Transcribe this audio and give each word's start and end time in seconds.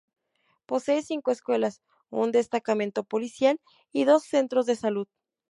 Posee 0.65 1.03
cinco 1.03 1.29
escuelas, 1.29 1.83
un 2.09 2.31
destacamento 2.31 3.03
policial 3.03 3.61
y 3.91 4.05
dos 4.05 4.23
centros 4.23 4.65
de 4.65 4.75
salud. 4.75 5.07